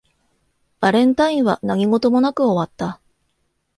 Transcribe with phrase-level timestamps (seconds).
[0.79, 2.99] バレンタインは何事もなく終わった